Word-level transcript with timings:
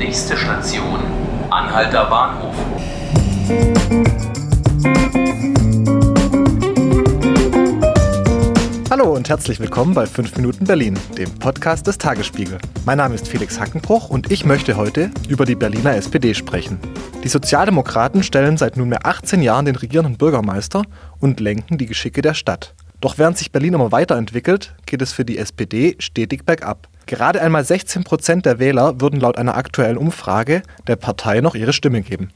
Nächste 0.00 0.34
Station, 0.34 0.98
Anhalter 1.50 2.06
Bahnhof. 2.06 2.54
Hallo 8.90 9.14
und 9.14 9.28
herzlich 9.28 9.60
willkommen 9.60 9.92
bei 9.92 10.06
5 10.06 10.36
Minuten 10.38 10.64
Berlin, 10.64 10.98
dem 11.18 11.30
Podcast 11.38 11.86
des 11.86 11.98
Tagesspiegel. 11.98 12.56
Mein 12.86 12.96
Name 12.96 13.14
ist 13.14 13.28
Felix 13.28 13.60
Hackenbruch 13.60 14.08
und 14.08 14.32
ich 14.32 14.46
möchte 14.46 14.78
heute 14.78 15.10
über 15.28 15.44
die 15.44 15.54
Berliner 15.54 15.94
SPD 15.94 16.32
sprechen. 16.32 16.78
Die 17.22 17.28
Sozialdemokraten 17.28 18.22
stellen 18.22 18.56
seit 18.56 18.78
nunmehr 18.78 19.04
18 19.04 19.42
Jahren 19.42 19.66
den 19.66 19.76
regierenden 19.76 20.16
Bürgermeister 20.16 20.82
und 21.18 21.40
lenken 21.40 21.76
die 21.76 21.86
Geschicke 21.86 22.22
der 22.22 22.32
Stadt. 22.32 22.74
Doch 23.00 23.16
während 23.16 23.38
sich 23.38 23.50
Berlin 23.50 23.74
immer 23.74 23.92
weiterentwickelt, 23.92 24.74
geht 24.84 25.00
es 25.00 25.12
für 25.12 25.24
die 25.24 25.38
SPD 25.38 25.96
stetig 25.98 26.44
bergab. 26.44 26.88
Gerade 27.06 27.40
einmal 27.40 27.64
16 27.64 28.04
Prozent 28.04 28.46
der 28.46 28.58
Wähler 28.58 29.00
würden 29.00 29.20
laut 29.20 29.38
einer 29.38 29.56
aktuellen 29.56 29.96
Umfrage 29.96 30.62
der 30.86 30.96
Partei 30.96 31.40
noch 31.40 31.54
ihre 31.54 31.72
Stimme 31.72 32.02
geben. 32.02 32.30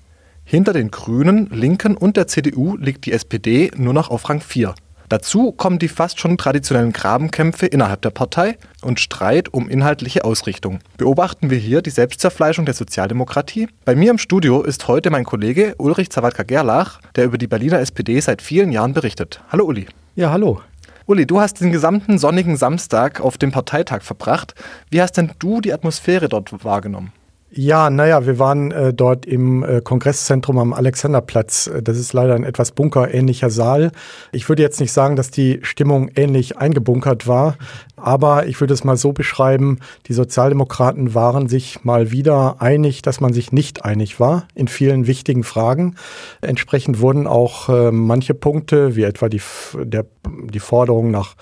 Hinter 0.44 0.72
den 0.72 0.90
Grünen, 0.90 1.48
Linken 1.50 1.96
und 1.96 2.16
der 2.16 2.26
CDU 2.26 2.76
liegt 2.76 3.06
die 3.06 3.12
SPD 3.12 3.70
nur 3.76 3.94
noch 3.94 4.10
auf 4.10 4.28
Rang 4.28 4.40
4. 4.40 4.74
Dazu 5.10 5.52
kommen 5.52 5.78
die 5.78 5.88
fast 5.88 6.18
schon 6.18 6.38
traditionellen 6.38 6.92
Grabenkämpfe 6.92 7.66
innerhalb 7.66 8.00
der 8.02 8.10
Partei 8.10 8.56
und 8.82 9.00
Streit 9.00 9.52
um 9.52 9.68
inhaltliche 9.68 10.24
Ausrichtung. 10.24 10.80
Beobachten 10.96 11.50
wir 11.50 11.58
hier 11.58 11.82
die 11.82 11.90
Selbstzerfleischung 11.90 12.64
der 12.64 12.74
Sozialdemokratie? 12.74 13.68
Bei 13.84 13.94
mir 13.94 14.10
im 14.10 14.18
Studio 14.18 14.62
ist 14.62 14.88
heute 14.88 15.10
mein 15.10 15.24
Kollege 15.24 15.74
Ulrich 15.78 16.10
Zawadka-Gerlach, 16.10 17.00
der 17.16 17.26
über 17.26 17.38
die 17.38 17.46
Berliner 17.46 17.80
SPD 17.80 18.18
seit 18.18 18.40
vielen 18.40 18.72
Jahren 18.72 18.94
berichtet. 18.94 19.40
Hallo 19.50 19.66
Uli. 19.66 19.86
Ja, 20.16 20.30
hallo. 20.30 20.60
Uli, 21.06 21.26
du 21.26 21.40
hast 21.40 21.60
den 21.60 21.72
gesamten 21.72 22.18
sonnigen 22.18 22.56
Samstag 22.56 23.20
auf 23.20 23.36
dem 23.36 23.50
Parteitag 23.50 24.02
verbracht. 24.02 24.54
Wie 24.88 25.02
hast 25.02 25.16
denn 25.16 25.32
du 25.40 25.60
die 25.60 25.72
Atmosphäre 25.72 26.28
dort 26.28 26.64
wahrgenommen? 26.64 27.12
Ja, 27.50 27.90
naja, 27.90 28.24
wir 28.24 28.38
waren 28.38 28.70
äh, 28.70 28.94
dort 28.94 29.26
im 29.26 29.64
äh, 29.64 29.80
Kongresszentrum 29.80 30.58
am 30.58 30.72
Alexanderplatz. 30.72 31.68
Das 31.82 31.98
ist 31.98 32.12
leider 32.12 32.36
ein 32.36 32.44
etwas 32.44 32.70
bunkerähnlicher 32.70 33.50
Saal. 33.50 33.90
Ich 34.30 34.48
würde 34.48 34.62
jetzt 34.62 34.78
nicht 34.78 34.92
sagen, 34.92 35.16
dass 35.16 35.32
die 35.32 35.58
Stimmung 35.62 36.10
ähnlich 36.14 36.58
eingebunkert 36.58 37.26
war, 37.26 37.56
aber 38.04 38.46
ich 38.46 38.60
würde 38.60 38.74
es 38.74 38.84
mal 38.84 38.98
so 38.98 39.12
beschreiben, 39.12 39.78
die 40.08 40.12
Sozialdemokraten 40.12 41.14
waren 41.14 41.48
sich 41.48 41.84
mal 41.84 42.10
wieder 42.10 42.60
einig, 42.60 43.00
dass 43.00 43.20
man 43.20 43.32
sich 43.32 43.50
nicht 43.50 43.84
einig 43.86 44.20
war 44.20 44.46
in 44.54 44.68
vielen 44.68 45.06
wichtigen 45.06 45.42
Fragen. 45.42 45.94
Entsprechend 46.42 47.00
wurden 47.00 47.26
auch 47.26 47.70
äh, 47.70 47.90
manche 47.90 48.34
Punkte, 48.34 48.94
wie 48.94 49.04
etwa 49.04 49.30
die, 49.30 49.40
der, 49.74 50.04
die 50.26 50.60
Forderung 50.60 51.10
nach 51.10 51.34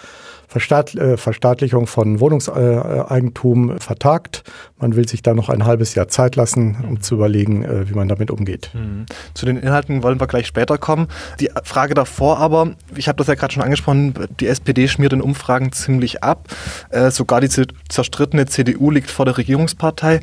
Verstaat, 0.53 0.95
äh, 0.95 1.17
Verstaatlichung 1.17 1.87
von 1.87 2.21
Wohnungseigentum 2.21 3.71
äh, 3.71 3.81
vertagt. 3.81 4.45
Man 4.79 4.97
will 4.97 5.09
sich 5.09 5.23
da 5.23 5.33
noch 5.33 5.49
ein 5.49 5.65
halbes 5.65 5.95
Jahr 5.95 6.09
Zeit 6.09 6.37
lassen, 6.37 6.77
um 6.87 7.01
zu 7.01 7.15
überlegen, 7.15 7.65
äh, 7.65 7.89
wie 7.89 7.95
man 7.95 8.07
damit 8.07 8.31
umgeht. 8.31 8.71
Mhm. 8.75 9.07
Zu 9.33 9.47
den 9.47 9.57
Inhalten 9.57 10.03
wollen 10.03 10.21
wir 10.21 10.27
gleich 10.27 10.47
später 10.47 10.77
kommen. 10.77 11.09
Die 11.41 11.49
Frage 11.65 11.95
davor 11.95 12.39
aber, 12.39 12.73
ich 12.95 13.09
habe 13.09 13.17
das 13.17 13.29
ja 13.29 13.35
gerade 13.35 13.55
schon 13.55 13.63
angesprochen, 13.63 14.13
die 14.41 14.47
SPD 14.47 14.89
schmiert 14.89 15.15
in 15.15 15.23
Umfragen 15.23 15.73
ziemlich 15.73 16.23
ab. 16.23 16.49
Äh, 16.91 17.11
sogar 17.11 17.41
die 17.41 17.49
zerstrittene 17.89 18.47
CDU 18.47 18.91
liegt 18.91 19.11
vor 19.11 19.25
der 19.25 19.39
Regierungspartei. 19.39 20.21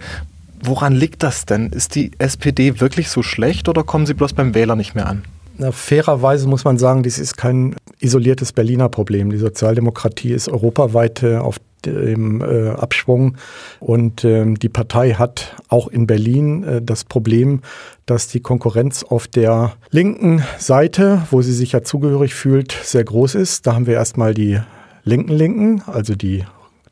Woran 0.61 0.93
liegt 0.93 1.23
das 1.23 1.45
denn? 1.45 1.67
Ist 1.67 1.95
die 1.95 2.11
SPD 2.17 2.79
wirklich 2.81 3.09
so 3.09 3.23
schlecht 3.23 3.69
oder 3.69 3.83
kommen 3.83 4.05
sie 4.05 4.13
bloß 4.13 4.33
beim 4.33 4.53
Wähler 4.55 4.75
nicht 4.75 4.93
mehr 4.93 5.07
an? 5.07 5.23
Na, 5.57 5.71
fairerweise 5.71 6.47
muss 6.47 6.63
man 6.63 6.77
sagen, 6.77 7.03
dies 7.03 7.19
ist 7.19 7.35
kein 7.35 7.75
isoliertes 7.99 8.53
Berliner 8.53 8.87
Problem. 8.87 9.29
Die 9.29 9.37
Sozialdemokratie 9.37 10.31
ist 10.31 10.47
europaweit 10.47 11.21
äh, 11.23 11.37
auf 11.37 11.59
dem 11.85 12.41
äh, 12.41 12.69
Abschwung 12.69 13.37
und 13.79 14.25
ähm, 14.25 14.59
die 14.59 14.69
Partei 14.69 15.13
hat 15.13 15.55
auch 15.69 15.87
in 15.87 16.07
Berlin 16.07 16.63
äh, 16.63 16.81
das 16.81 17.03
Problem, 17.03 17.61
dass 18.05 18.27
die 18.27 18.41
Konkurrenz 18.41 19.03
auf 19.03 19.27
der 19.27 19.73
linken 19.91 20.43
Seite, 20.57 21.23
wo 21.31 21.41
sie 21.41 21.53
sich 21.53 21.71
ja 21.73 21.83
zugehörig 21.83 22.33
fühlt, 22.33 22.71
sehr 22.83 23.03
groß 23.03 23.35
ist. 23.35 23.67
Da 23.67 23.75
haben 23.75 23.85
wir 23.85 23.95
erstmal 23.95 24.33
die 24.33 24.59
linken 25.09 25.33
Linken, 25.33 25.83
also 25.87 26.15
die 26.15 26.45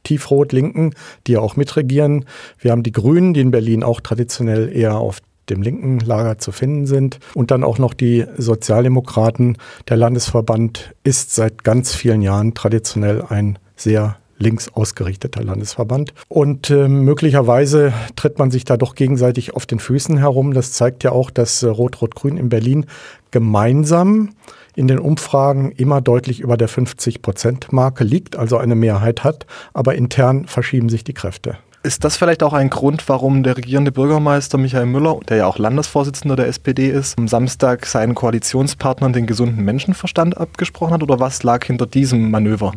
Tiefrot-Linken, 0.04 0.94
die 1.26 1.34
ja 1.34 1.40
auch 1.40 1.56
mitregieren. 1.56 2.26
Wir 2.60 2.72
haben 2.72 2.84
die 2.84 2.92
Grünen, 2.92 3.34
die 3.34 3.42
in 3.42 3.52
Berlin 3.52 3.84
auch 3.84 4.02
traditionell 4.02 4.76
eher 4.76 4.98
auf 4.98 5.20
dem 5.50 5.62
linken 5.62 6.00
Lager 6.00 6.38
zu 6.38 6.52
finden 6.52 6.88
sind. 6.88 7.20
Und 7.34 7.52
dann 7.52 7.64
auch 7.64 7.78
noch 7.78 7.94
die 7.94 8.26
Sozialdemokraten. 8.38 9.58
Der 9.88 9.98
Landesverband 9.98 10.94
ist 11.04 11.36
seit 11.36 11.64
ganz 11.64 11.94
vielen 11.96 12.22
Jahren 12.22 12.54
traditionell 12.54 13.24
ein 13.28 13.58
sehr 13.76 14.18
links 14.40 14.70
ausgerichteter 14.70 15.44
Landesverband. 15.44 16.14
Und 16.28 16.70
äh, 16.70 16.88
möglicherweise 16.88 17.94
tritt 18.16 18.38
man 18.38 18.52
sich 18.52 18.66
da 18.66 18.78
doch 18.78 18.94
gegenseitig 18.94 19.56
auf 19.56 19.66
den 19.66 19.80
Füßen 19.80 20.18
herum. 20.18 20.54
Das 20.54 20.74
zeigt 20.74 21.04
ja 21.04 21.12
auch, 21.12 21.32
dass 21.32 21.64
äh, 21.64 21.68
Rot-Rot-Grün 21.68 22.38
in 22.38 22.50
Berlin 22.50 22.86
gemeinsam 23.32 24.30
in 24.78 24.88
den 24.88 25.00
Umfragen 25.00 25.72
immer 25.72 26.02
deutlich 26.02 26.40
über 26.40 26.56
der 26.56 26.70
50-Prozent-Marke 26.70 28.04
liegt, 28.04 28.36
also 28.36 28.58
eine 28.58 28.76
Mehrheit 28.76 29.24
hat. 29.24 29.48
Aber 29.74 29.96
intern 29.96 30.46
verschieben 30.46 30.88
sich 30.88 31.04
die 31.04 31.14
Kräfte. 31.14 31.58
Ist 31.82 32.04
das 32.04 32.16
vielleicht 32.16 32.44
auch 32.44 32.54
ein 32.54 32.70
Grund, 32.70 33.10
warum 33.10 33.42
der 33.42 33.58
regierende 33.58 33.92
Bürgermeister 33.92 34.58
Michael 34.58 34.86
Müller, 34.86 35.20
der 35.28 35.38
ja 35.38 35.48
auch 35.48 35.58
Landesvorsitzender 35.58 36.36
der 36.36 36.48
SPD 36.48 36.90
ist, 36.90 37.18
am 37.18 37.28
Samstag 37.28 37.88
seinen 37.88 38.14
Koalitionspartnern 38.14 39.14
den 39.14 39.26
gesunden 39.26 39.66
Menschenverstand 39.66 40.38
abgesprochen 40.38 40.94
hat? 40.94 41.02
Oder 41.02 41.20
was 41.20 41.42
lag 41.42 41.66
hinter 41.66 41.88
diesem 41.88 42.30
Manöver? 42.30 42.74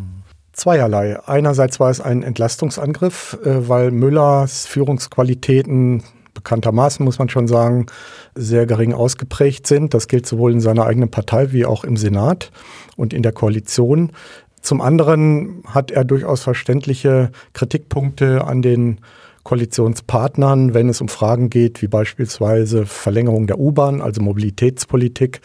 Zweierlei. 0.53 1.19
Einerseits 1.27 1.81
war 1.81 1.91
es 1.91 2.01
ein 2.01 2.23
Entlastungsangriff, 2.23 3.39
äh, 3.45 3.69
weil 3.69 3.91
Müllers 3.91 4.67
Führungsqualitäten 4.67 6.03
bekanntermaßen, 6.35 7.05
muss 7.05 7.19
man 7.19 7.29
schon 7.29 7.49
sagen, 7.49 7.87
sehr 8.35 8.67
gering 8.67 8.95
ausgeprägt 8.95 9.67
sind. 9.67 9.95
Das 9.95 10.09
gilt 10.09 10.27
sowohl 10.27 10.53
in 10.53 10.61
seiner 10.61 10.87
eigenen 10.87 11.11
Partei 11.11 11.53
wie 11.53 11.65
auch 11.65 11.85
im 11.85 11.97
Senat 11.97 12.51
und 12.97 13.13
in 13.13 13.23
der 13.23 13.33
Koalition. 13.33 14.13
Zum 14.61 14.81
anderen 14.81 15.63
hat 15.67 15.91
er 15.91 16.05
durchaus 16.05 16.43
verständliche 16.43 17.31
Kritikpunkte 17.55 18.45
an 18.45 18.63
den 18.63 19.01
Koalitionspartnern, 19.43 20.75
wenn 20.75 20.91
es 20.91 21.01
um 21.01 21.09
Fragen 21.09 21.49
geht, 21.49 21.81
wie 21.81 21.89
beispielsweise 21.89 22.85
Verlängerung 22.85 23.47
der 23.47 23.59
U-Bahn, 23.59 24.03
also 24.03 24.21
Mobilitätspolitik, 24.21 25.41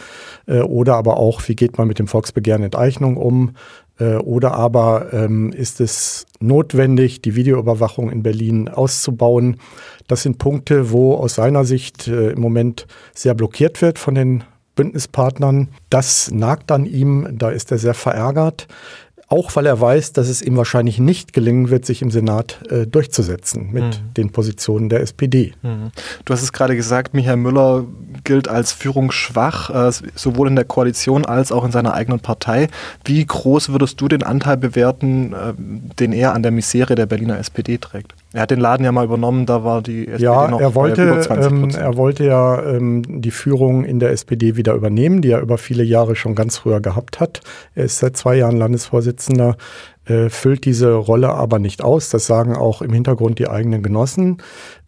äh, 0.48 0.60
oder 0.60 0.96
aber 0.96 1.18
auch, 1.18 1.42
wie 1.48 1.56
geht 1.56 1.78
man 1.78 1.88
mit 1.88 2.00
dem 2.00 2.08
Volksbegehren 2.08 2.64
Enteignung 2.64 3.16
um, 3.16 3.52
oder 4.04 4.54
aber 4.54 5.14
ähm, 5.14 5.52
ist 5.54 5.80
es 5.80 6.26
notwendig, 6.40 7.22
die 7.22 7.36
Videoüberwachung 7.36 8.10
in 8.12 8.24
Berlin 8.24 8.68
auszubauen. 8.68 9.58
Das 10.08 10.24
sind 10.24 10.38
Punkte, 10.38 10.92
wo 10.92 11.16
aus 11.16 11.36
seiner 11.36 11.66
Sicht 11.66 12.08
äh, 12.08 12.32
im 12.32 12.42
Moment 12.42 12.88
sehr 13.14 13.34
blockiert 13.34 13.82
wird 13.82 13.98
von 13.98 14.16
den 14.16 14.44
Bündnispartnern. 14.76 15.70
Das 15.90 16.30
nagt 16.32 16.72
an 16.72 16.86
ihm, 16.86 17.30
da 17.32 17.50
ist 17.50 17.72
er 17.72 17.78
sehr 17.78 17.94
verärgert 17.94 18.68
auch 19.28 19.56
weil 19.56 19.66
er 19.66 19.80
weiß, 19.80 20.14
dass 20.14 20.30
es 20.30 20.42
ihm 20.42 20.56
wahrscheinlich 20.56 21.00
nicht 21.00 21.34
gelingen 21.34 21.70
wird, 21.70 21.86
sich 21.86 22.02
im 22.02 22.12
Senat 22.12 22.60
äh, 22.70 22.86
durchzusetzen 22.86 23.72
mit 23.72 23.84
mhm. 23.84 24.14
den 24.16 24.32
Positionen 24.32 24.90
der 24.90 25.02
SPD. 25.02 25.54
Mhm. 25.64 25.92
Du 26.26 26.34
hast 26.34 26.44
es 26.44 26.54
gerade 26.54 26.76
gesagt, 26.76 27.14
Michael 27.14 27.38
Müller 27.38 27.86
gilt 28.24 28.48
als 28.48 28.72
führungsschwach, 28.72 29.70
äh, 29.70 29.92
sowohl 30.16 30.48
in 30.48 30.56
der 30.56 30.66
Koalition 30.66 31.26
als 31.26 31.52
auch 31.52 31.66
in 31.66 31.72
seiner 31.72 31.94
eigenen 31.94 32.20
Partei. 32.20 32.68
Wie 33.04 33.26
groß 33.26 33.70
würdest 33.70 34.00
du 34.00 34.08
den 34.08 34.22
Anteil 34.22 34.58
bewerten, 34.58 35.34
äh, 35.34 35.54
den 36.00 36.14
er 36.14 36.34
an 36.34 36.44
der 36.44 36.52
Misere 36.52 36.96
der 36.96 37.08
Berliner 37.08 37.40
SPD 37.40 37.78
trägt? 37.78 38.14
Er 38.36 38.42
hat 38.42 38.52
den 38.52 38.60
Laden 38.60 38.84
ja 38.84 38.92
mal 38.92 39.06
übernommen, 39.06 39.46
da 39.46 39.64
war 39.64 39.82
die 39.82 40.10
SPD 40.10 40.26
ja, 40.26 40.50
noch 40.50 40.60
er 40.60 40.76
wollte, 40.76 41.04
über 41.04 41.22
20 41.22 41.52
ähm, 41.52 41.70
Er 41.70 41.96
wollte 41.96 42.26
ja 42.26 42.62
ähm, 42.66 43.22
die 43.22 43.32
Führung 43.32 43.86
in 43.86 44.00
der 44.00 44.12
SPD 44.12 44.58
wieder 44.58 44.74
übernehmen, 44.74 45.22
die 45.22 45.30
er 45.30 45.40
über 45.40 45.58
viele 45.58 45.86
Jahre 45.86 46.18
schon 46.18 46.36
ganz 46.36 46.58
früher 46.58 46.82
gehabt 46.82 47.22
hat. 47.22 47.40
Er 47.76 47.86
ist 47.86 48.00
seit 48.00 48.18
zwei 48.18 48.36
Jahren 48.36 48.58
Landesvorsitzender, 48.58 49.56
äh, 50.04 50.28
füllt 50.28 50.66
diese 50.66 50.96
Rolle 50.96 51.30
aber 51.30 51.60
nicht 51.60 51.82
aus. 51.82 52.10
Das 52.10 52.26
sagen 52.26 52.58
auch 52.58 52.82
im 52.82 52.92
Hintergrund 52.92 53.40
die 53.40 53.48
eigenen 53.48 53.82
Genossen. 53.82 54.40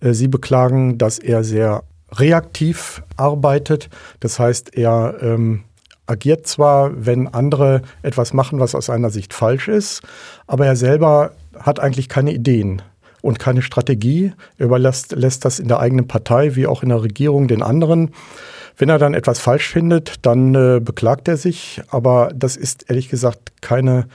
Äh, 0.01 0.11
sie 0.11 0.27
beklagen, 0.27 0.97
dass 0.97 1.17
er 1.17 1.45
sehr 1.45 1.83
reaktiv 2.11 3.01
arbeitet. 3.15 3.89
Das 4.19 4.39
heißt, 4.39 4.75
er 4.75 5.19
ähm, 5.21 5.63
agiert 6.05 6.47
zwar, 6.47 6.91
wenn 6.97 7.29
andere 7.29 7.81
etwas 8.01 8.33
machen, 8.33 8.59
was 8.59 8.75
aus 8.75 8.87
seiner 8.87 9.09
Sicht 9.09 9.33
falsch 9.33 9.69
ist, 9.69 10.01
aber 10.47 10.65
er 10.65 10.75
selber 10.75 11.31
hat 11.57 11.79
eigentlich 11.79 12.09
keine 12.09 12.33
Ideen 12.33 12.81
und 13.27 13.39
keine 13.39 13.61
Strategie. 13.61 14.31
Er 14.57 14.67
überlässt 14.67 15.11
lässt 15.11 15.43
das 15.43 15.59
in 15.59 15.67
der 15.67 15.79
eigenen 15.79 16.07
Partei 16.07 16.55
wie 16.55 16.65
auch 16.65 16.81
in 16.81 16.89
der 16.89 17.03
Regierung 17.03 17.47
den 17.47 17.61
anderen. 17.61 18.11
Wenn 18.77 18.89
er 18.89 18.99
dann 18.99 19.13
etwas 19.13 19.39
falsch 19.39 19.67
findet, 19.67 20.25
dann 20.25 20.55
äh, 20.55 20.79
beklagt 20.79 21.27
er 21.27 21.35
sich. 21.35 21.81
Aber 21.89 22.31
das 22.33 22.55
ist 22.55 22.89
ehrlich 22.89 23.09
gesagt 23.09 23.61
keine 23.61 24.07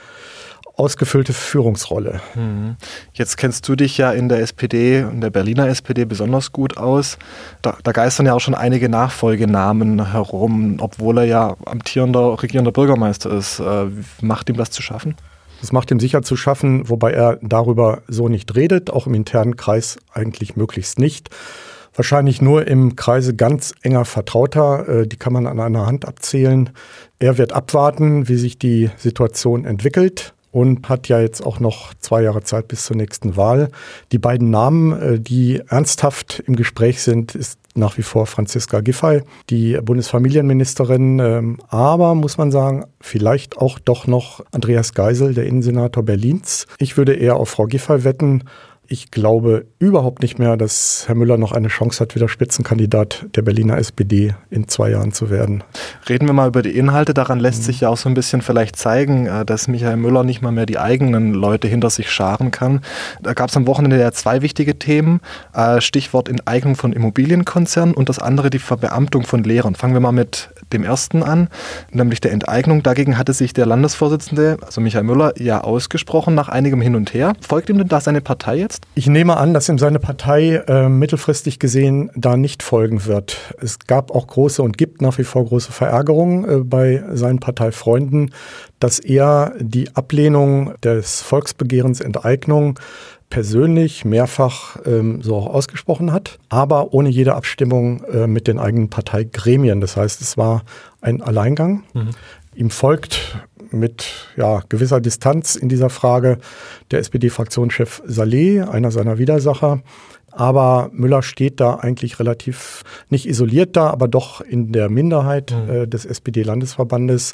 ausgefüllte 0.75 1.33
Führungsrolle. 1.33 2.21
Mhm. 2.33 2.75
Jetzt 3.13 3.37
kennst 3.37 3.69
du 3.69 3.75
dich 3.75 3.99
ja 3.99 4.11
in 4.11 4.29
der 4.29 4.39
SPD, 4.39 5.01
in 5.01 5.21
der 5.21 5.29
Berliner 5.29 5.67
SPD 5.67 6.05
besonders 6.05 6.51
gut 6.51 6.77
aus. 6.77 7.19
Da, 7.61 7.77
da, 7.83 7.91
geistern 7.91 8.25
ja 8.25 8.33
auch 8.33 8.39
schon 8.39 8.55
einige 8.55 8.89
Nachfolgenamen 8.89 10.11
herum, 10.11 10.77
obwohl 10.79 11.19
er 11.19 11.25
ja 11.25 11.55
amtierender, 11.65 12.41
regierender 12.41 12.71
Bürgermeister 12.71 13.29
ist. 13.29 13.59
Äh, 13.59 13.85
macht 14.21 14.49
ihm 14.49 14.57
das 14.57 14.71
zu 14.71 14.81
schaffen? 14.81 15.15
Das 15.63 15.71
macht 15.71 15.91
ihm 15.91 15.99
sicher 16.01 16.23
zu 16.23 16.35
schaffen, 16.35 16.89
wobei 16.89 17.13
er 17.13 17.39
darüber 17.41 18.01
so 18.09 18.27
nicht 18.27 18.53
redet, 18.53 18.89
auch 18.89 19.07
im 19.07 19.13
internen 19.13 19.55
Kreis 19.55 19.97
eigentlich 20.11 20.57
möglichst 20.57 20.99
nicht. 20.99 21.29
Wahrscheinlich 21.95 22.41
nur 22.41 22.67
im 22.67 22.97
Kreise 22.97 23.33
ganz 23.33 23.73
enger 23.81 24.03
Vertrauter, 24.03 24.89
äh, 24.89 25.07
die 25.07 25.15
kann 25.15 25.31
man 25.31 25.47
an 25.47 25.61
einer 25.61 25.85
Hand 25.85 26.05
abzählen. 26.05 26.71
Er 27.17 27.37
wird 27.37 27.53
abwarten, 27.53 28.27
wie 28.27 28.35
sich 28.35 28.59
die 28.59 28.89
Situation 28.97 29.63
entwickelt 29.63 30.33
und 30.53 30.87
hat 30.87 31.09
ja 31.09 31.19
jetzt 31.19 31.45
auch 31.45 31.59
noch 31.59 31.93
zwei 31.95 32.21
Jahre 32.21 32.43
Zeit 32.43 32.67
bis 32.69 32.85
zur 32.85 32.95
nächsten 32.95 33.35
Wahl. 33.35 33.69
Die 34.11 34.19
beiden 34.19 34.51
Namen, 34.51 34.93
äh, 34.93 35.19
die 35.19 35.61
ernsthaft 35.67 36.43
im 36.45 36.55
Gespräch 36.55 37.01
sind, 37.01 37.35
ist 37.35 37.59
nach 37.75 37.97
wie 37.97 38.03
vor 38.03 38.27
Franziska 38.27 38.81
Giffey, 38.81 39.23
die 39.49 39.79
Bundesfamilienministerin, 39.81 41.17
ähm, 41.17 41.59
aber 41.69 42.13
muss 42.13 42.37
man 42.37 42.51
sagen, 42.51 42.85
vielleicht 43.01 43.57
auch 43.57 43.79
doch 43.79 44.05
noch 44.05 44.45
Andreas 44.51 44.93
Geisel, 44.93 45.33
der 45.33 45.47
Innensenator 45.47 46.03
Berlins. 46.03 46.67
Ich 46.77 46.97
würde 46.97 47.15
eher 47.15 47.37
auf 47.37 47.49
Frau 47.49 47.65
Giffey 47.65 48.03
wetten, 48.03 48.43
ich 48.87 49.11
glaube 49.11 49.65
überhaupt 49.79 50.21
nicht 50.21 50.39
mehr, 50.39 50.57
dass 50.57 51.05
Herr 51.07 51.15
Müller 51.15 51.37
noch 51.37 51.51
eine 51.51 51.69
Chance 51.69 52.01
hat, 52.01 52.15
wieder 52.15 52.27
Spitzenkandidat 52.27 53.25
der 53.35 53.41
Berliner 53.41 53.77
SPD 53.77 54.35
in 54.49 54.67
zwei 54.67 54.91
Jahren 54.91 55.13
zu 55.13 55.29
werden. 55.29 55.63
Reden 56.09 56.27
wir 56.27 56.33
mal 56.33 56.49
über 56.49 56.61
die 56.61 56.77
Inhalte. 56.77 57.13
Daran 57.13 57.39
lässt 57.39 57.61
mhm. 57.61 57.65
sich 57.65 57.81
ja 57.81 57.89
auch 57.89 57.97
so 57.97 58.09
ein 58.09 58.13
bisschen 58.13 58.41
vielleicht 58.41 58.75
zeigen, 58.75 59.25
äh, 59.25 59.45
dass 59.45 59.67
Michael 59.67 59.97
Müller 59.97 60.23
nicht 60.23 60.41
mal 60.41 60.51
mehr 60.51 60.65
die 60.65 60.79
eigenen 60.79 61.33
Leute 61.33 61.67
hinter 61.67 61.89
sich 61.89 62.11
scharen 62.11 62.51
kann. 62.51 62.81
Da 63.21 63.33
gab 63.33 63.49
es 63.49 63.57
am 63.57 63.67
Wochenende 63.67 63.99
ja 63.99 64.11
zwei 64.11 64.41
wichtige 64.41 64.77
Themen. 64.77 65.21
Äh, 65.53 65.81
Stichwort 65.81 66.29
Enteignung 66.29 66.75
von 66.75 66.93
Immobilienkonzernen 66.93 67.95
und 67.95 68.09
das 68.09 68.19
andere 68.19 68.49
die 68.49 68.59
Verbeamtung 68.59 69.23
von 69.23 69.43
Lehrern. 69.43 69.75
Fangen 69.75 69.93
wir 69.93 70.01
mal 70.01 70.11
mit 70.11 70.49
dem 70.73 70.83
ersten 70.83 71.23
an, 71.23 71.49
nämlich 71.91 72.21
der 72.21 72.31
Enteignung. 72.31 72.83
Dagegen 72.83 73.17
hatte 73.17 73.33
sich 73.33 73.53
der 73.53 73.65
Landesvorsitzende, 73.65 74.57
also 74.61 74.81
Michael 74.81 75.03
Müller, 75.03 75.33
ja 75.39 75.61
ausgesprochen 75.61 76.35
nach 76.35 76.49
einigem 76.49 76.81
Hin 76.81 76.95
und 76.95 77.13
Her. 77.13 77.33
Folgt 77.41 77.69
ihm 77.69 77.77
denn 77.77 77.87
da 77.87 78.01
seine 78.01 78.21
Partei 78.21 78.57
jetzt? 78.57 78.85
Ich 78.95 79.07
nehme 79.07 79.37
an, 79.37 79.53
dass 79.53 79.69
ihm 79.69 79.77
seine 79.77 79.99
Partei 79.99 80.63
äh, 80.67 80.89
mittelfristig 80.89 81.59
gesehen 81.59 82.11
da 82.15 82.35
nicht 82.37 82.63
folgen 82.63 83.05
wird. 83.05 83.37
Es 83.61 83.79
gab 83.79 84.11
auch 84.11 84.27
große 84.27 84.61
und 84.61 84.77
gibt 84.77 85.01
nach 85.01 85.17
wie 85.17 85.23
vor 85.23 85.45
große 85.45 85.71
Verärgerungen 85.71 86.49
äh, 86.49 86.57
bei 86.63 87.03
seinen 87.13 87.39
Parteifreunden, 87.39 88.31
dass 88.79 88.99
er 88.99 89.53
die 89.59 89.95
Ablehnung 89.95 90.73
des 90.83 91.21
Volksbegehrens 91.21 92.01
Enteignung 92.01 92.79
persönlich 93.33 94.05
mehrfach 94.05 94.77
ähm, 94.85 95.23
so 95.23 95.35
auch 95.35 95.47
ausgesprochen 95.47 96.11
hat, 96.11 96.37
aber 96.49 96.93
ohne 96.93 97.09
jede 97.09 97.33
Abstimmung 97.33 98.03
äh, 98.03 98.27
mit 98.27 98.47
den 98.47 98.59
eigenen 98.59 98.91
Parteigremien. 98.91 99.81
Das 99.81 99.97
heißt, 99.97 100.21
es 100.21 100.37
war 100.37 100.61
ein 101.01 101.19
Alleingang. 101.19 101.83
Mhm. 101.95 102.09
Ihm 102.53 102.69
folgt 102.69 103.39
mit 103.71 104.29
ja, 104.37 104.61
gewisser 104.69 105.01
Distanz 105.01 105.55
in 105.55 105.67
dieser 105.67 105.89
Frage 105.89 106.37
der 106.91 106.99
SPD-Fraktionschef 106.99 108.03
Saleh, 108.05 108.61
einer 108.61 108.91
seiner 108.91 109.17
Widersacher. 109.17 109.81
Aber 110.35 110.89
Müller 110.91 111.21
steht 111.21 111.59
da 111.59 111.75
eigentlich 111.75 112.19
relativ 112.19 112.83
nicht 113.09 113.27
isoliert 113.27 113.75
da, 113.75 113.89
aber 113.89 114.07
doch 114.07 114.41
in 114.41 114.71
der 114.71 114.89
Minderheit 114.89 115.51
mhm. 115.51 115.69
äh, 115.69 115.87
des 115.87 116.05
SPD-Landesverbandes. 116.05 117.33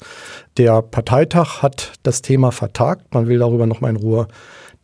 Der 0.58 0.82
Parteitag 0.82 1.62
hat 1.62 1.94
das 2.04 2.22
Thema 2.22 2.52
vertagt. 2.52 3.14
Man 3.14 3.28
will 3.28 3.40
darüber 3.40 3.66
noch 3.66 3.82
mal 3.82 3.90
in 3.90 3.96
Ruhe 3.96 4.28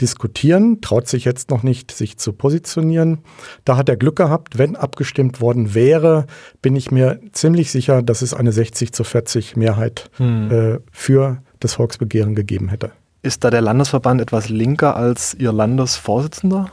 diskutieren, 0.02 0.82
traut 0.82 1.08
sich 1.08 1.24
jetzt 1.26 1.50
noch 1.50 1.64
nicht, 1.64 1.92
sich 1.92 2.18
zu 2.18 2.34
positionieren. 2.34 3.20
Da 3.64 3.78
hat 3.78 3.88
er 3.90 3.96
Glück 3.96 4.18
gehabt. 4.18 4.58
Wenn 4.58 4.76
abgestimmt 4.76 5.40
worden 5.40 5.74
wäre, 5.74 6.26
bin 6.62 6.76
ich 6.76 6.92
mir 6.92 7.20
ziemlich 7.32 7.72
sicher, 7.72 8.02
dass 8.02 8.22
es 8.22 8.34
eine 8.34 8.52
60 8.52 8.92
zu 8.92 9.04
40 9.04 9.56
Mehrheit 9.56 10.10
hm. 10.18 10.52
äh, 10.52 10.80
für 10.92 11.42
das 11.60 11.74
Volksbegehren 11.74 12.36
gegeben 12.36 12.70
hätte. 12.70 12.92
Ist 13.22 13.44
da 13.44 13.50
der 13.50 13.62
Landesverband 13.62 14.22
etwas 14.22 14.50
linker 14.50 14.96
als 14.96 15.34
Ihr 15.34 15.52
Landesvorsitzender? 15.52 16.72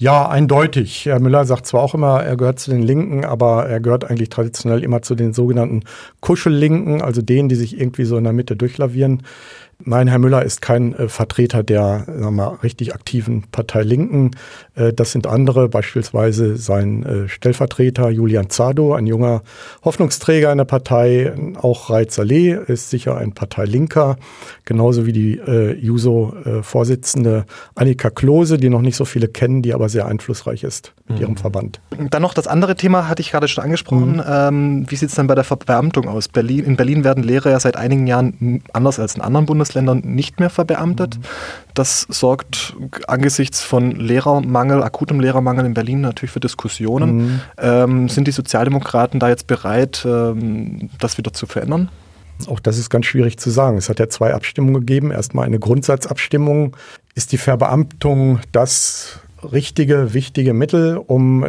Ja, 0.00 0.26
eindeutig. 0.30 1.04
Herr 1.04 1.20
Müller 1.20 1.44
sagt 1.44 1.66
zwar 1.66 1.82
auch 1.82 1.92
immer, 1.92 2.22
er 2.22 2.38
gehört 2.38 2.58
zu 2.58 2.70
den 2.70 2.82
Linken, 2.82 3.26
aber 3.26 3.66
er 3.66 3.80
gehört 3.80 4.08
eigentlich 4.08 4.30
traditionell 4.30 4.82
immer 4.82 5.02
zu 5.02 5.14
den 5.14 5.34
sogenannten 5.34 5.82
Kuschellinken, 6.20 7.02
also 7.02 7.20
denen, 7.20 7.50
die 7.50 7.54
sich 7.54 7.78
irgendwie 7.78 8.04
so 8.04 8.16
in 8.16 8.24
der 8.24 8.32
Mitte 8.32 8.56
durchlavieren. 8.56 9.24
Nein, 9.84 10.08
Herr 10.08 10.18
Müller 10.18 10.44
ist 10.44 10.62
kein 10.62 10.94
äh, 10.94 11.08
Vertreter 11.08 11.62
der 11.62 12.04
sagen 12.06 12.36
wir 12.36 12.62
richtig 12.62 12.94
aktiven 12.94 13.44
Partei 13.50 13.82
Linken. 13.82 14.32
Äh, 14.74 14.92
das 14.92 15.12
sind 15.12 15.26
andere, 15.26 15.68
beispielsweise 15.68 16.56
sein 16.56 17.02
äh, 17.04 17.28
Stellvertreter 17.28 18.10
Julian 18.10 18.50
Zado, 18.50 18.94
ein 18.94 19.06
junger 19.06 19.42
Hoffnungsträger 19.84 20.52
in 20.52 20.58
der 20.58 20.64
Partei. 20.64 21.32
Auch 21.60 21.90
Reit 21.90 22.12
Saleh 22.12 22.58
ist 22.66 22.90
sicher 22.90 23.16
ein 23.16 23.32
Parteilinker, 23.32 24.16
genauso 24.64 25.06
wie 25.06 25.12
die 25.12 25.38
äh, 25.38 25.72
Juso-Vorsitzende 25.74 27.46
Annika 27.74 28.10
Klose, 28.10 28.58
die 28.58 28.68
noch 28.68 28.82
nicht 28.82 28.96
so 28.96 29.04
viele 29.04 29.28
kennen, 29.28 29.62
die 29.62 29.74
aber 29.74 29.88
sehr 29.88 30.06
einflussreich 30.06 30.62
ist 30.62 30.92
mit 31.08 31.18
mhm. 31.18 31.22
ihrem 31.22 31.36
Verband. 31.36 31.80
Dann 32.10 32.22
noch 32.22 32.34
das 32.34 32.46
andere 32.46 32.76
Thema, 32.76 33.08
hatte 33.08 33.22
ich 33.22 33.30
gerade 33.30 33.48
schon 33.48 33.64
angesprochen. 33.64 34.16
Mhm. 34.16 34.24
Ähm, 34.26 34.86
wie 34.88 34.96
sieht 34.96 35.08
es 35.08 35.14
dann 35.14 35.26
bei 35.26 35.34
der 35.34 35.44
Verbeamtung 35.44 36.08
aus? 36.08 36.28
Berlin, 36.28 36.64
in 36.64 36.76
Berlin 36.76 37.04
werden 37.04 37.22
Lehrer 37.22 37.50
ja 37.50 37.60
seit 37.60 37.76
einigen 37.76 38.06
Jahren 38.06 38.62
anders 38.72 38.98
als 38.98 39.14
in 39.14 39.22
anderen 39.22 39.46
Bundesländern 39.46 39.69
Bundesländern 39.70 40.02
nicht 40.04 40.40
mehr 40.40 40.50
verbeamtet. 40.50 41.16
Mhm. 41.16 41.22
Das 41.74 42.06
sorgt 42.08 42.76
angesichts 43.06 43.62
von 43.62 43.92
Lehrermangel, 43.92 44.82
akutem 44.82 45.20
Lehrermangel 45.20 45.66
in 45.66 45.74
Berlin 45.74 46.00
natürlich 46.00 46.32
für 46.32 46.40
Diskussionen. 46.40 47.16
Mhm. 47.16 47.40
Ähm, 47.58 48.08
sind 48.08 48.26
die 48.26 48.32
Sozialdemokraten 48.32 49.20
da 49.20 49.28
jetzt 49.28 49.46
bereit, 49.46 50.04
ähm, 50.04 50.90
das 50.98 51.18
wieder 51.18 51.32
zu 51.32 51.46
verändern? 51.46 51.88
Auch 52.46 52.60
das 52.60 52.78
ist 52.78 52.90
ganz 52.90 53.06
schwierig 53.06 53.38
zu 53.38 53.50
sagen. 53.50 53.76
Es 53.76 53.88
hat 53.88 53.98
ja 53.98 54.08
zwei 54.08 54.34
Abstimmungen 54.34 54.80
gegeben. 54.80 55.10
Erstmal 55.10 55.46
eine 55.46 55.58
Grundsatzabstimmung. 55.58 56.76
Ist 57.14 57.32
die 57.32 57.38
Verbeamtung 57.38 58.40
das 58.52 59.20
richtige, 59.44 60.14
wichtige 60.14 60.52
Mittel, 60.52 60.96
um 60.96 61.44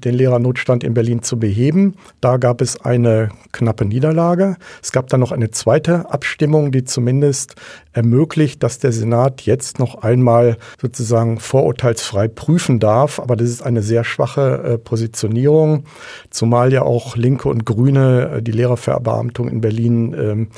den 0.00 0.14
Lehrernotstand 0.14 0.84
in 0.84 0.94
Berlin 0.94 1.22
zu 1.22 1.38
beheben. 1.38 1.94
Da 2.20 2.36
gab 2.36 2.60
es 2.60 2.80
eine 2.80 3.30
knappe 3.52 3.84
Niederlage. 3.84 4.56
Es 4.82 4.92
gab 4.92 5.08
dann 5.08 5.20
noch 5.20 5.32
eine 5.32 5.50
zweite 5.50 6.10
Abstimmung, 6.10 6.72
die 6.72 6.84
zumindest 6.84 7.56
ermöglicht, 7.92 8.62
dass 8.62 8.78
der 8.78 8.92
Senat 8.92 9.42
jetzt 9.42 9.78
noch 9.78 10.02
einmal 10.02 10.56
sozusagen 10.80 11.38
vorurteilsfrei 11.38 12.28
prüfen 12.28 12.78
darf. 12.78 13.20
Aber 13.20 13.36
das 13.36 13.48
ist 13.48 13.62
eine 13.62 13.82
sehr 13.82 14.04
schwache 14.04 14.62
äh, 14.62 14.78
Positionierung, 14.78 15.84
zumal 16.30 16.72
ja 16.72 16.82
auch 16.82 17.16
Linke 17.16 17.48
und 17.48 17.64
Grüne 17.64 18.36
äh, 18.36 18.42
die 18.42 18.52
Lehrerverbeamtung 18.52 19.48
in 19.48 19.60
Berlin 19.60 20.14
ähm, 20.18 20.48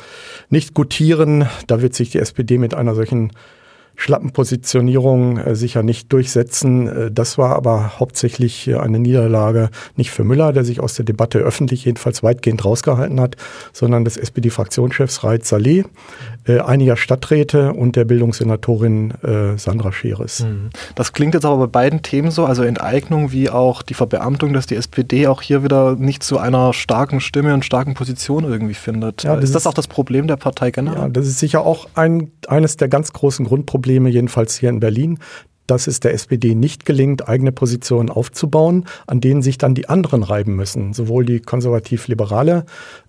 nicht 0.49 0.75
gutieren. 0.75 1.49
Da 1.67 1.83
wird 1.83 1.95
sich 1.95 2.11
die 2.11 2.19
SPD 2.19 2.59
mit 2.59 2.75
einer 2.75 2.95
solchen 2.95 3.33
schlappen 3.99 4.31
Positionierung 4.33 5.39
äh, 5.39 5.55
sicher 5.57 5.83
nicht 5.83 6.13
durchsetzen. 6.13 6.87
Äh, 6.87 7.11
das 7.11 7.37
war 7.37 7.57
aber 7.57 7.99
hauptsächlich 7.99 8.75
eine 8.75 9.01
Niederlage 9.01 9.71
nicht 9.97 10.13
für 10.13 10.25
Müller, 10.25 10.53
der 10.53 10.65
sich 10.65 10.81
aus 10.81 10.95
der 10.95 11.05
Debatte 11.05 11.41
öffentlich 11.41 11.85
jedenfalls 11.85 12.23
weitgehend 12.23 12.65
rausgehalten 12.65 13.21
hat, 13.21 13.37
sondern 13.73 14.05
des 14.05 14.17
SPD-Fraktionschefs 14.17 15.25
Raid 15.25 15.45
Saleh, 15.45 15.85
äh, 16.47 16.61
einiger 16.61 16.97
Stadträte 16.97 17.73
und 17.73 17.97
der 17.97 18.05
Bildungssenatorin 18.05 19.11
äh, 19.23 19.59
Sandra 19.59 19.91
Scheres. 19.91 20.45
Mhm. 20.45 20.71
Das 20.95 21.13
klingt 21.13 21.35
jetzt 21.35 21.45
aber 21.45 21.67
bei 21.67 21.67
beiden 21.67 22.03
Themen 22.03 22.31
so, 22.31 22.45
also 22.45 22.63
Enteignung 22.63 23.33
wie 23.33 23.51
auch 23.51 23.83
die 23.83 23.95
Verbeamtung, 23.95 24.53
dass 24.53 24.67
die 24.67 24.77
SPD 24.77 25.27
auch 25.27 25.43
hier 25.43 25.65
wieder 25.65 25.97
nicht 25.97 26.23
zu 26.23 26.39
einer 26.39 26.73
starken 26.73 27.21
Stimme 27.21 27.53
und 27.53 27.65
starken 27.65 27.95
Position 27.95 28.45
irgendwie 28.45 28.75
findet. 28.75 29.25
Ja, 29.25 29.35
das 29.35 29.47
ist 29.47 29.55
das 29.57 29.67
auch 29.67 29.75
das 29.75 29.89
Problem 29.89 30.29
der 30.29 30.37
Partei 30.37 30.71
generell? 30.71 31.03
Ja, 31.03 31.09
das 31.09 31.27
ist 31.27 31.41
sicher 31.41 31.67
auch 31.67 31.89
ein, 31.95 32.31
eines 32.47 32.77
der 32.77 32.87
ganz 32.87 33.13
großen 33.13 33.45
Grundprobleme, 33.45 33.88
jedenfalls 33.89 34.59
hier 34.59 34.69
in 34.69 34.81
Berlin, 34.81 35.19
dass 35.69 35.87
es 35.87 36.01
der 36.01 36.15
SPD 36.15 36.55
nicht 36.55 36.85
gelingt, 36.87 37.29
eigene 37.29 37.53
Positionen 37.53 38.09
aufzubauen, 38.09 38.87
an 39.07 39.21
denen 39.21 39.43
sich 39.43 39.59
dann 39.59 39.75
die 39.75 39.89
anderen 39.89 40.23
reiben 40.23 40.57
müssen. 40.57 40.95
Sowohl 40.95 41.25
die 41.27 41.41
konservativ-liberale 41.41 42.65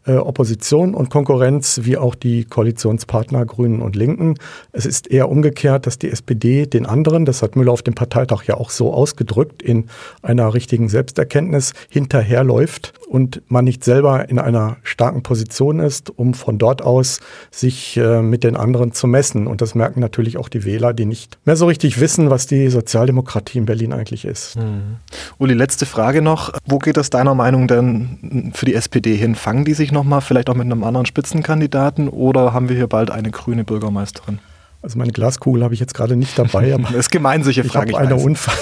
äh, 0.10 0.16
Opposition 0.16 0.96
und 0.96 1.10
Konkurrenz 1.10 1.82
wie 1.84 1.96
auch 1.96 2.16
die 2.16 2.46
Koalitionspartner 2.46 3.46
Grünen 3.46 3.82
und 3.82 3.96
Linken. 3.96 4.36
Es 4.72 4.88
ist 4.88 5.12
eher 5.12 5.30
umgekehrt, 5.30 5.86
dass 5.86 6.00
die 6.00 6.10
SPD 6.10 6.66
den 6.66 6.88
anderen, 6.88 7.25
das 7.25 7.44
hat 7.44 7.56
Müller 7.56 7.72
auf 7.72 7.84
dem 7.84 7.94
Parteitag 7.94 8.44
ja 8.46 8.56
auch 8.56 8.72
so 8.72 8.92
ausgedrückt, 8.92 9.62
in 9.62 9.86
einer 10.24 10.54
richtigen 10.54 10.89
Selbsterkenntnis 10.89 11.74
hinterherläuft 11.89 12.94
und 13.08 13.42
man 13.50 13.66
nicht 13.66 13.84
selber 13.84 14.30
in 14.30 14.39
einer 14.39 14.78
starken 14.84 15.22
Position 15.22 15.80
ist, 15.80 16.10
um 16.10 16.34
von 16.34 16.58
dort 16.58 16.82
aus 16.82 17.20
sich 17.51 17.98
äh, 17.98 18.22
mit 18.22 18.44
den 18.44 18.56
anderen 18.56 18.94
zu 18.94 19.06
messen. 19.06 19.48
Und 19.48 19.62
das 19.62 19.75
merken 19.75 20.00
natürlich 20.00 20.38
auch 20.38 20.50
die 20.50 20.66
Wähler, 20.66 20.94
die 20.94 21.06
nicht 21.06 21.38
mehr 21.46 21.56
so 21.56 21.68
richtig 21.68 22.00
wissen, 22.00 22.30
was 22.30 22.48
die 22.48 22.70
Sozialdemokratie 22.70 23.60
in 23.60 23.66
Berlin 23.66 23.94
eigentlich 23.94 24.25
ist. 24.25 24.56
Mhm. 24.58 24.98
Uli, 25.38 25.54
letzte 25.54 25.86
Frage 25.86 26.22
noch. 26.22 26.51
Wo 26.66 26.80
geht 26.80 26.98
es 26.98 27.10
deiner 27.10 27.36
Meinung 27.36 27.68
denn 27.68 28.51
für 28.54 28.66
die 28.66 28.75
SPD 28.75 29.16
hin? 29.16 29.36
Fangen 29.36 29.66
die 29.66 29.74
sich 29.74 29.92
noch 29.92 29.99
nochmal, 30.00 30.22
vielleicht 30.22 30.50
auch 30.50 30.56
mit 30.56 30.65
einem 30.65 30.84
anderen 30.84 31.06
Spitzenkandidaten 31.06 32.08
oder 32.08 32.53
haben 32.53 32.70
wir 32.70 32.75
hier 32.75 32.88
bald 32.88 33.12
eine 33.12 33.32
grüne 33.32 33.63
Bürgermeisterin? 33.63 34.39
Also 34.82 34.98
meine 34.98 35.12
Glaskugel 35.12 35.62
habe 35.62 35.74
ich 35.74 35.82
jetzt 35.82 35.94
gerade 35.94 36.15
nicht 36.15 36.39
dabei. 36.39 36.74
Aber 36.74 36.84
das 36.84 36.94
ist 36.94 37.12
gemein, 37.12 37.44
solche 37.44 37.65
Fragen. 37.65 37.89
Ich 37.89 37.96
habe 37.96 38.08
eine, 38.08 38.15
unver 38.15 38.53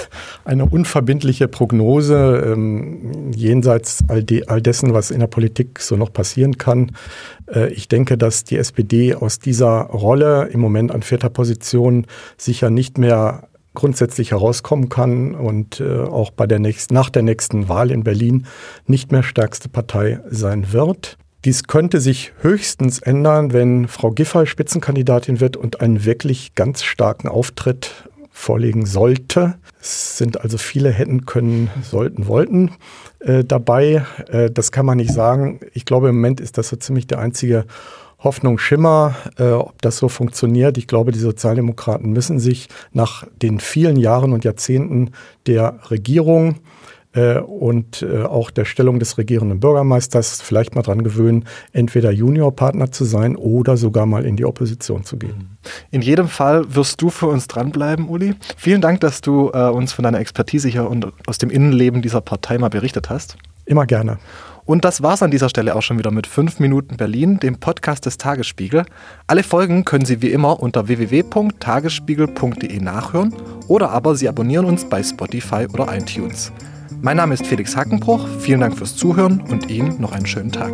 eine, 0.46 0.65
unverbindliche 0.65 1.48
Prognose 1.48 2.44
ähm, 2.53 3.32
jenseits 3.36 4.03
all, 4.08 4.24
de 4.24 4.48
all, 4.48 4.62
dessen, 4.62 4.94
was 4.94 5.12
in 5.12 5.20
der 5.20 5.27
Politik 5.27 5.79
so 5.79 5.96
noch 5.96 6.12
passieren 6.12 6.58
kann. 6.58 6.94
Äh, 7.53 7.72
ich 7.72 7.88
denke, 7.88 8.17
dass 8.17 8.44
die 8.44 8.58
SPD 8.58 9.13
aus 9.13 9.38
dieser 9.38 9.82
Rolle 9.82 10.50
im 10.51 10.60
Moment 10.60 10.91
an 10.91 11.03
vierter 11.03 11.29
Position 11.29 12.08
sicher 12.36 12.72
nicht 12.72 12.98
mehr 12.98 13.48
grundsätzlich 13.75 14.32
herauskommen 14.32 14.89
kann 14.89 15.36
und 15.36 15.82
äh, 15.82 16.00
auch 16.00 16.32
bei 16.32 16.48
der 16.48 16.58
nächsten, 16.58 16.96
nach 16.96 17.12
der 17.12 17.22
nächsten 17.22 17.70
Wahl 17.70 17.91
in 17.91 18.03
Berlin 18.03 18.48
nicht 18.88 19.12
mehr 19.12 19.22
stärkste 19.22 19.70
Partei 19.70 20.20
sein 20.32 20.74
wird. 20.74 21.20
Dies 21.48 21.63
könnte 21.63 22.01
sich 22.01 22.34
höchstens 22.42 23.00
ändern, 23.00 23.54
wenn 23.54 23.88
Frau 23.88 24.12
Giffey 24.12 24.46
Spitzenkandidatin 24.46 25.39
wird 25.39 25.56
und 25.56 25.80
einen 25.80 26.04
wirklich 26.04 26.56
ganz 26.56 26.84
starken 26.84 27.30
Auftritt 27.30 28.10
vorlegen 28.32 28.86
sollte. 28.86 29.56
Es 29.80 30.18
sind 30.18 30.42
also 30.42 30.58
viele 30.58 30.89
hätten 30.89 31.25
können, 31.25 31.70
sollten, 31.89 32.27
wollten 32.27 32.72
äh, 33.20 33.46
dabei. 33.46 34.06
Äh, 34.27 34.51
das 34.51 34.74
kann 34.74 34.86
man 34.86 34.98
nicht 34.98 35.13
sagen. 35.13 35.62
Ich 35.74 35.86
glaube, 35.86 36.10
im 36.10 36.16
Moment 36.16 36.42
ist 36.42 36.58
das 36.58 36.68
so 36.68 36.75
ziemlich 36.75 37.08
der 37.08 37.20
einzige 37.20 37.63
Hoffnung 38.20 38.58
Schimmer, 38.58 39.16
äh, 39.38 39.51
ob 39.51 39.82
das 39.82 40.00
so 40.00 40.10
funktioniert. 40.10 40.77
Ich 40.77 40.88
glaube, 40.88 41.13
die 41.13 41.20
Sozialdemokraten 41.20 42.12
müssen 42.12 42.42
sich 42.42 42.68
nach 42.92 43.25
den 43.42 43.62
vielen 43.62 43.96
Jahren 43.96 44.34
und 44.34 44.44
Jahrzehnten 44.44 45.12
der 45.46 45.80
Regierung 45.89 46.58
und 47.40 48.04
äh, 48.04 48.24
auch 48.24 48.52
der 48.52 48.66
Stellung 48.66 49.00
des 49.00 49.18
regierenden 49.18 49.60
Bürgermeisters 49.60 50.42
vielleicht 50.42 50.76
mal 50.76 50.82
dran 50.82 51.04
gewöhnen, 51.04 51.46
entweder 51.72 52.12
Juniorpartner 52.12 52.92
zu 52.92 53.06
sein 53.06 53.36
oder 53.36 53.78
sogar 53.78 54.06
mal 54.06 54.26
in 54.26 54.36
die 54.36 54.46
Opposition 54.46 55.04
zu 55.04 55.18
gehen. 55.18 55.58
In 55.90 56.02
jedem 56.02 56.28
Fall 56.28 56.76
wirst 56.76 57.02
du 57.02 57.10
für 57.10 57.28
uns 57.28 57.48
dranbleiben, 57.48 58.08
Uli. 58.08 58.36
Vielen 58.56 58.82
Dank, 58.82 59.00
dass 59.02 59.22
du 59.22 59.50
äh, 59.54 59.70
uns 59.70 59.94
von 59.94 60.04
deiner 60.04 60.20
Expertise 60.20 60.70
hier 60.70 60.90
und 60.90 61.08
aus 61.26 61.38
dem 61.38 61.50
Innenleben 61.50 62.02
dieser 62.02 62.22
Partei 62.22 62.58
mal 62.58 62.70
berichtet 62.70 63.10
hast. 63.10 63.38
Immer 63.66 63.86
gerne. 63.86 64.20
Und 64.68 64.84
das 64.84 65.02
war's 65.02 65.24
an 65.24 65.32
dieser 65.32 65.48
Stelle 65.48 65.76
auch 65.76 65.82
schon 65.82 65.98
wieder 65.98 66.12
mit 66.12 66.28
5 66.28 66.60
Minuten 66.60 66.98
Berlin, 66.98 67.40
dem 67.40 67.58
Podcast 67.58 68.06
des 68.06 68.18
Tagesspiegel. 68.18 68.84
Alle 69.26 69.44
Folgen 69.44 69.86
können 69.86 70.04
Sie 70.04 70.22
wie 70.22 70.32
immer 70.32 70.60
unter 70.60 70.90
www.tagesspiegel.de 70.90 72.80
nachhören 72.82 73.34
oder 73.70 73.92
aber 73.92 74.16
Sie 74.16 74.28
abonnieren 74.28 74.66
uns 74.66 74.84
bei 74.90 75.02
Spotify 75.02 75.68
oder 75.72 75.88
iTunes. 75.96 76.52
Mein 77.01 77.18
Name 77.18 77.36
ist 77.36 77.46
Felix 77.46 77.75
Hackenbruch, 77.75 78.27
vielen 78.39 78.62
Dank 78.62 78.77
fürs 78.77 78.96
Zuhören 78.96 79.42
und 79.42 79.70
Ihnen 79.70 80.01
noch 80.01 80.12
einen 80.12 80.25
schönen 80.25 80.51
Tag. 80.51 80.72